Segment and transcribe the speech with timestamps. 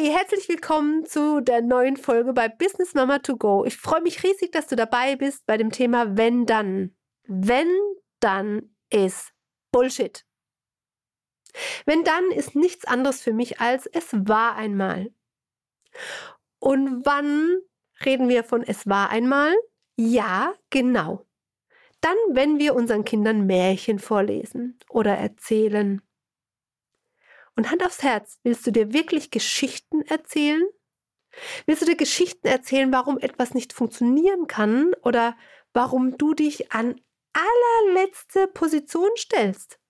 [0.00, 3.64] Hey, herzlich willkommen zu der neuen Folge bei Business Mama to Go.
[3.64, 6.94] Ich freue mich riesig, dass du dabei bist bei dem Thema Wenn dann.
[7.24, 7.66] Wenn
[8.20, 9.32] dann ist
[9.72, 10.24] Bullshit.
[11.84, 15.10] Wenn dann ist nichts anderes für mich als es war einmal.
[16.60, 17.58] Und wann
[18.04, 19.52] reden wir von es war einmal?
[19.96, 21.26] Ja, genau.
[22.00, 26.02] Dann, wenn wir unseren Kindern Märchen vorlesen oder erzählen
[27.58, 30.64] und Hand aufs Herz, willst du dir wirklich Geschichten erzählen?
[31.66, 35.36] Willst du dir Geschichten erzählen, warum etwas nicht funktionieren kann oder
[35.72, 37.00] warum du dich an
[37.32, 39.80] allerletzte Position stellst?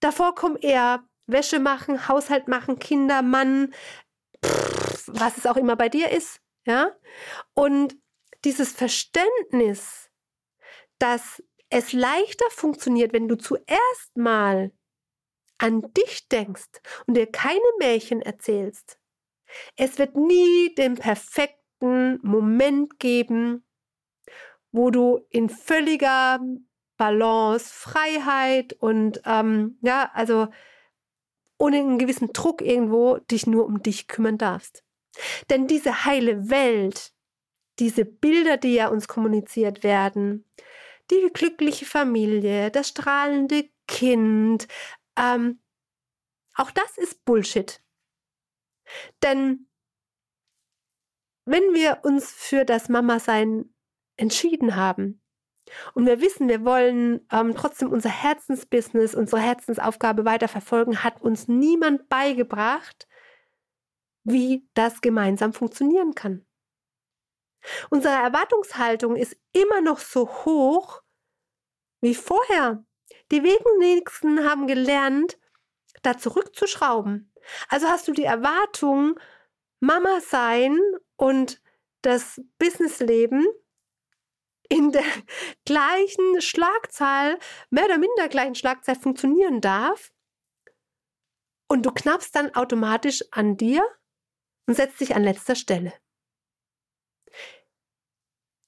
[0.00, 3.72] Davor kommen eher Wäsche machen, Haushalt machen, Kinder, Mann,
[4.44, 6.94] pff, was es auch immer bei dir ist, ja?
[7.54, 7.96] Und
[8.44, 10.10] dieses Verständnis,
[10.98, 14.70] dass es leichter funktioniert, wenn du zuerst mal
[15.60, 18.98] an dich denkst und dir keine Märchen erzählst.
[19.76, 23.64] Es wird nie den perfekten Moment geben,
[24.72, 26.40] wo du in völliger
[26.96, 30.48] Balance, Freiheit und ähm, ja, also
[31.58, 34.84] ohne einen gewissen Druck irgendwo dich nur um dich kümmern darfst.
[35.50, 37.12] Denn diese heile Welt,
[37.78, 40.44] diese Bilder, die ja uns kommuniziert werden,
[41.10, 44.68] die glückliche Familie, das strahlende Kind,
[45.20, 45.60] ähm,
[46.54, 47.82] auch das ist Bullshit.
[49.22, 49.68] Denn
[51.44, 53.72] wenn wir uns für das Mama-Sein
[54.16, 55.22] entschieden haben
[55.94, 62.08] und wir wissen, wir wollen ähm, trotzdem unser Herzensbusiness, unsere Herzensaufgabe weiterverfolgen, hat uns niemand
[62.08, 63.08] beigebracht,
[64.24, 66.46] wie das gemeinsam funktionieren kann.
[67.90, 71.02] Unsere Erwartungshaltung ist immer noch so hoch
[72.00, 72.84] wie vorher.
[73.30, 75.38] Die wenigsten haben gelernt,
[76.02, 77.32] da zurückzuschrauben.
[77.68, 79.18] Also hast du die Erwartung,
[79.80, 80.78] Mama sein
[81.16, 81.62] und
[82.02, 83.46] das Businessleben
[84.68, 85.04] in der
[85.64, 87.38] gleichen Schlagzahl,
[87.70, 90.12] mehr oder minder gleichen Schlagzahl funktionieren darf.
[91.68, 93.84] Und du knappst dann automatisch an dir
[94.66, 95.92] und setzt dich an letzter Stelle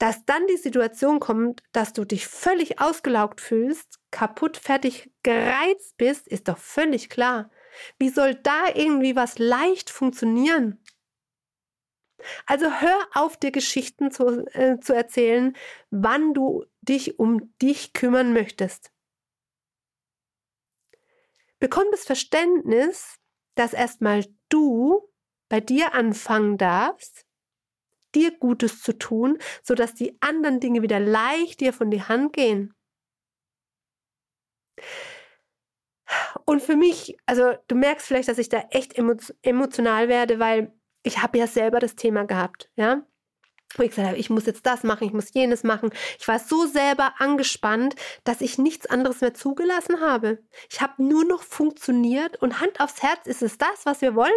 [0.02, 6.26] dass dann die Situation kommt, dass du dich völlig ausgelaugt fühlst, kaputt, fertig, gereizt bist,
[6.26, 7.52] ist doch völlig klar.
[8.00, 10.84] Wie soll da irgendwie was leicht funktionieren?
[12.46, 15.56] Also hör auf, dir Geschichten zu, äh, zu erzählen,
[15.90, 18.90] wann du dich um dich kümmern möchtest.
[21.60, 23.20] Bekomm das Verständnis,
[23.54, 25.08] dass erstmal du
[25.48, 27.24] bei dir anfangen darfst,
[28.14, 32.74] dir Gutes zu tun, sodass die anderen Dinge wieder leicht dir von die Hand gehen.
[36.44, 38.94] Und für mich, also du merkst vielleicht, dass ich da echt
[39.42, 40.72] emotional werde, weil
[41.02, 43.06] ich habe ja selber das Thema gehabt, ja
[43.76, 45.90] wo ich gesagt habe, ich muss jetzt das machen, ich muss jenes machen.
[46.18, 47.94] Ich war so selber angespannt,
[48.24, 50.38] dass ich nichts anderes mehr zugelassen habe.
[50.70, 54.32] Ich habe nur noch funktioniert und Hand aufs Herz, ist es das, was wir wollen?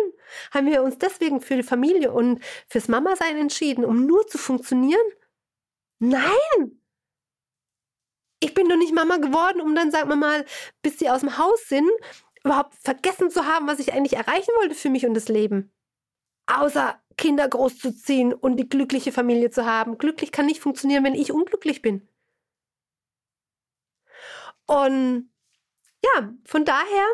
[0.51, 5.05] Haben wir uns deswegen für die Familie und fürs Mama-Sein entschieden, um nur zu funktionieren?
[5.99, 6.81] Nein!
[8.39, 10.45] Ich bin doch nicht Mama geworden, um dann, sagen wir mal,
[10.81, 11.89] bis sie aus dem Haus sind,
[12.43, 15.73] überhaupt vergessen zu haben, was ich eigentlich erreichen wollte für mich und das Leben.
[16.45, 19.97] Außer Kinder großzuziehen und die glückliche Familie zu haben.
[19.97, 22.07] Glücklich kann nicht funktionieren, wenn ich unglücklich bin.
[24.65, 25.31] Und
[26.03, 27.05] ja, von daher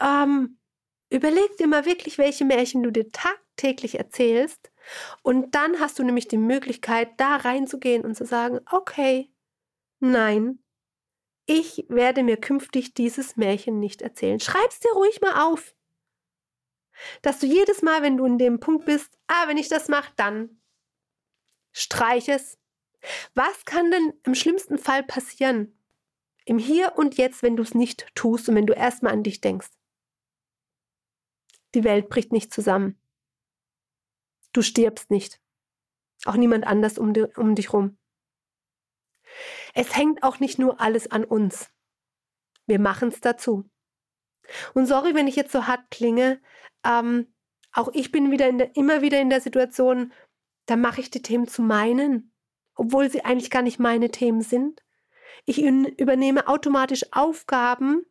[0.00, 0.58] ähm,
[1.10, 4.70] überleg dir mal wirklich, welche Märchen du dir tagtäglich erzählst.
[5.22, 9.32] Und dann hast du nämlich die Möglichkeit, da reinzugehen und zu sagen, okay,
[10.00, 10.62] nein,
[11.46, 14.40] ich werde mir künftig dieses Märchen nicht erzählen.
[14.40, 15.73] Schreib's dir ruhig mal auf.
[17.24, 20.12] Dass du jedes Mal, wenn du in dem Punkt bist, ah, wenn ich das mache,
[20.16, 20.60] dann
[21.72, 22.58] streich es.
[23.32, 25.74] Was kann denn im schlimmsten Fall passieren?
[26.44, 29.40] Im Hier und Jetzt, wenn du es nicht tust und wenn du erstmal an dich
[29.40, 29.70] denkst.
[31.74, 33.00] Die Welt bricht nicht zusammen.
[34.52, 35.40] Du stirbst nicht.
[36.26, 37.96] Auch niemand anders um, um dich rum.
[39.72, 41.70] Es hängt auch nicht nur alles an uns.
[42.66, 43.64] Wir machen es dazu.
[44.74, 46.40] Und sorry, wenn ich jetzt so hart klinge,
[46.84, 47.32] ähm,
[47.72, 50.12] auch ich bin wieder der, immer wieder in der Situation,
[50.66, 52.32] dann mache ich die Themen zu meinen,
[52.74, 54.82] obwohl sie eigentlich gar nicht meine Themen sind.
[55.44, 58.06] Ich übernehme automatisch Aufgaben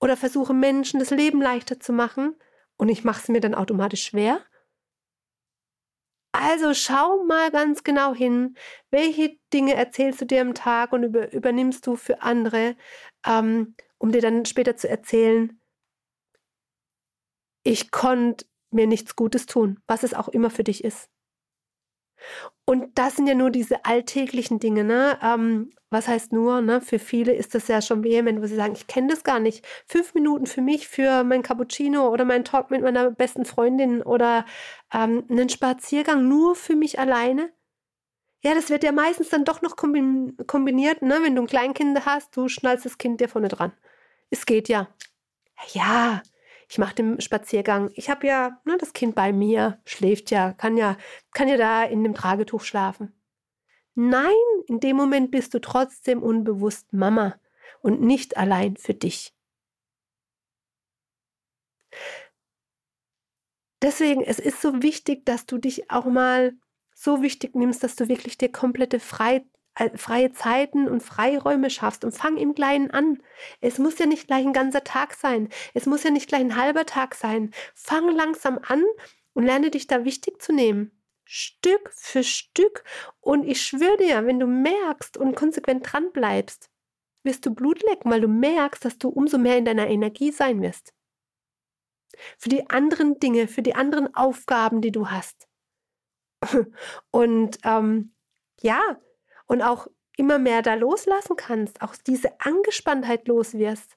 [0.00, 2.34] oder versuche Menschen das Leben leichter zu machen
[2.76, 4.40] und ich mache es mir dann automatisch schwer.
[6.32, 8.56] Also schau mal ganz genau hin,
[8.90, 12.76] welche Dinge erzählst du dir am Tag und über, übernimmst du für andere,
[13.26, 15.59] ähm, um dir dann später zu erzählen,
[17.62, 21.08] ich konnte mir nichts Gutes tun, was es auch immer für dich ist.
[22.64, 25.18] Und das sind ja nur diese alltäglichen Dinge, ne?
[25.22, 26.80] Ähm, was heißt nur, ne?
[26.80, 29.66] Für viele ist das ja schon vehement, wo sie sagen, ich kenne das gar nicht.
[29.86, 34.44] Fünf Minuten für mich, für mein Cappuccino oder meinen Talk mit meiner besten Freundin oder
[34.92, 37.50] ähm, einen Spaziergang nur für mich alleine.
[38.42, 41.18] Ja, das wird ja meistens dann doch noch kombiniert, ne?
[41.22, 43.72] Wenn du ein Kleinkind hast, du schnallst das Kind dir vorne dran.
[44.30, 44.88] Es geht ja.
[45.72, 46.22] Ja,
[46.70, 47.90] ich mache den Spaziergang.
[47.94, 50.96] Ich habe ja ne, das Kind bei mir, schläft ja, kann ja,
[51.32, 53.12] kann ja da in dem Tragetuch schlafen.
[53.96, 54.30] Nein,
[54.68, 57.34] in dem Moment bist du trotzdem unbewusst Mama
[57.82, 59.34] und nicht allein für dich.
[63.82, 66.52] Deswegen, es ist so wichtig, dass du dich auch mal
[66.94, 69.44] so wichtig nimmst, dass du wirklich dir komplette Freiheit
[69.96, 73.22] freie Zeiten und Freiräume schaffst und fang im Kleinen an.
[73.60, 75.48] Es muss ja nicht gleich ein ganzer Tag sein.
[75.74, 77.52] Es muss ja nicht gleich ein halber Tag sein.
[77.74, 78.84] Fang langsam an
[79.32, 80.92] und lerne dich da wichtig zu nehmen.
[81.24, 82.84] Stück für Stück.
[83.20, 86.70] Und ich schwöre dir, wenn du merkst und konsequent dran bleibst,
[87.22, 90.60] wirst du Blut lecken, weil du merkst, dass du umso mehr in deiner Energie sein
[90.62, 90.92] wirst.
[92.36, 95.48] Für die anderen Dinge, für die anderen Aufgaben, die du hast.
[97.10, 98.14] Und ähm,
[98.60, 98.80] ja,
[99.50, 103.96] und auch immer mehr da loslassen kannst, auch diese Angespanntheit los wirst.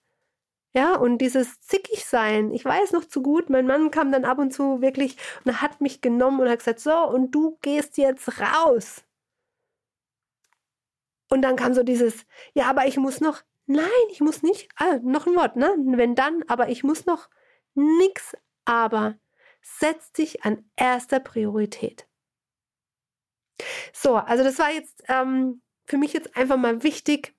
[0.74, 2.52] Ja, und dieses zickig sein.
[2.52, 5.16] Ich weiß noch zu gut, mein Mann kam dann ab und zu wirklich
[5.46, 9.04] und hat mich genommen und hat gesagt, so, und du gehst jetzt raus.
[11.30, 14.98] Und dann kam so dieses, ja, aber ich muss noch, nein, ich muss nicht, ah,
[15.04, 15.72] noch ein Wort, ne?
[15.86, 17.30] Wenn dann, aber ich muss noch
[17.76, 18.36] nix,
[18.66, 19.20] aber
[19.62, 22.08] setz dich an erster Priorität.
[23.94, 27.34] So, also das war jetzt ähm, für mich jetzt einfach mal wichtig,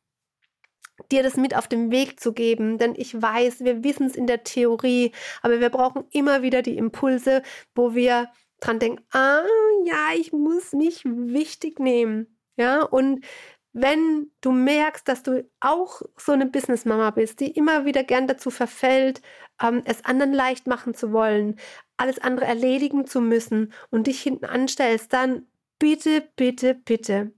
[1.11, 4.27] dir das mit auf den Weg zu geben, denn ich weiß, wir wissen es in
[4.27, 5.13] der Theorie,
[5.43, 7.43] aber wir brauchen immer wieder die Impulse,
[7.75, 8.31] wo wir
[8.61, 9.43] dran denken, ah
[9.85, 13.25] ja, ich muss mich wichtig nehmen, ja, und
[13.73, 18.51] wenn du merkst, dass du auch so eine Businessmama bist, die immer wieder gern dazu
[18.51, 19.21] verfällt,
[19.61, 21.57] ähm, es anderen leicht machen zu wollen,
[21.97, 27.33] alles andere erledigen zu müssen und dich hinten anstellst, dann bitte, bitte, bitte,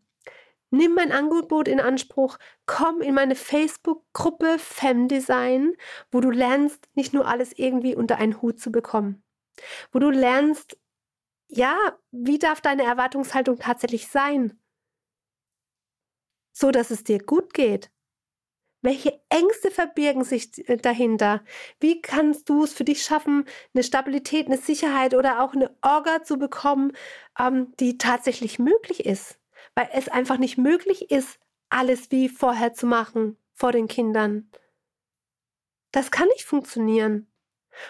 [0.70, 5.76] nimm mein Angebot in Anspruch, komm in meine Facebook-Gruppe Femdesign,
[6.10, 9.22] wo du lernst, nicht nur alles irgendwie unter einen Hut zu bekommen,
[9.92, 10.78] wo du lernst,
[11.48, 11.76] ja,
[12.10, 14.60] wie darf deine Erwartungshaltung tatsächlich sein,
[16.52, 17.90] so dass es dir gut geht.
[18.86, 21.42] Welche Ängste verbirgen sich äh, dahinter?
[21.80, 23.44] Wie kannst du es für dich schaffen,
[23.74, 26.92] eine Stabilität, eine Sicherheit oder auch eine Orga zu bekommen,
[27.36, 29.40] ähm, die tatsächlich möglich ist?
[29.74, 34.52] Weil es einfach nicht möglich ist, alles wie vorher zu machen vor den Kindern.
[35.90, 37.26] Das kann nicht funktionieren.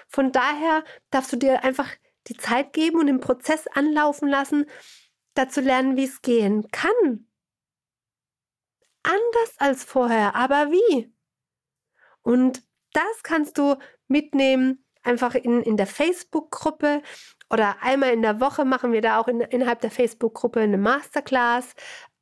[0.08, 1.90] Von daher darfst du dir einfach
[2.28, 4.64] die Zeit geben und den Prozess anlaufen lassen,
[5.34, 7.26] dazu lernen, wie es gehen kann
[9.06, 11.12] anders als vorher, aber wie?
[12.22, 13.76] Und das kannst du
[14.08, 17.02] mitnehmen, einfach in, in der Facebook-Gruppe
[17.50, 21.74] oder einmal in der Woche machen wir da auch in, innerhalb der Facebook-Gruppe eine Masterclass.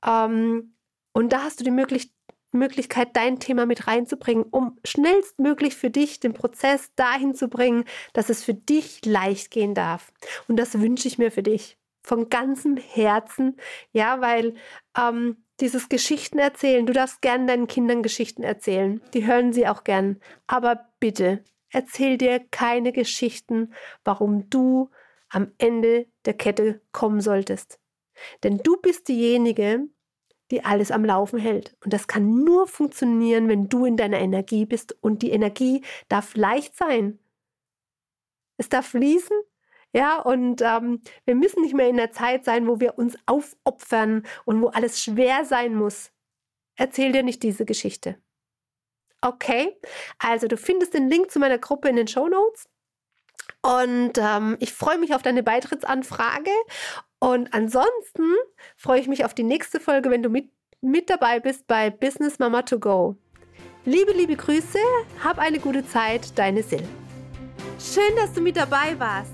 [0.04, 0.76] Ähm,
[1.12, 2.12] und da hast du die Möglichkeit,
[2.54, 8.30] Möglichkeit, dein Thema mit reinzubringen, um schnellstmöglich für dich den Prozess dahin zu bringen, dass
[8.30, 10.12] es für dich leicht gehen darf.
[10.48, 13.56] Und das wünsche ich mir für dich von ganzem Herzen,
[13.92, 14.54] ja, weil
[14.96, 16.86] ähm, dieses Geschichten erzählen.
[16.86, 19.00] Du darfst gern deinen Kindern Geschichten erzählen.
[19.12, 20.20] Die hören sie auch gern.
[20.46, 23.72] Aber bitte, erzähl dir keine Geschichten,
[24.04, 24.90] warum du
[25.28, 27.78] am Ende der Kette kommen solltest.
[28.42, 29.88] Denn du bist diejenige,
[30.50, 31.76] die alles am Laufen hält.
[31.84, 34.96] Und das kann nur funktionieren, wenn du in deiner Energie bist.
[35.00, 37.18] Und die Energie darf leicht sein.
[38.56, 39.36] Es darf fließen
[39.94, 44.26] ja, und ähm, wir müssen nicht mehr in der Zeit sein, wo wir uns aufopfern
[44.44, 46.10] und wo alles schwer sein muss.
[46.76, 48.18] Erzähl dir nicht diese Geschichte.
[49.20, 49.74] Okay,
[50.18, 52.68] also du findest den Link zu meiner Gruppe in den Show Notes.
[53.62, 56.50] Und ähm, ich freue mich auf deine Beitrittsanfrage.
[57.20, 58.34] Und ansonsten
[58.76, 62.40] freue ich mich auf die nächste Folge, wenn du mit, mit dabei bist bei Business
[62.40, 63.16] Mama to Go.
[63.84, 64.78] Liebe, liebe Grüße,
[65.22, 66.82] hab eine gute Zeit, deine Sil.
[67.78, 69.33] Schön, dass du mit dabei warst.